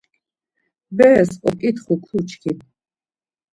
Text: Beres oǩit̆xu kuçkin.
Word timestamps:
Beres 0.97 1.31
oǩit̆xu 1.47 1.95
kuçkin. 2.05 2.57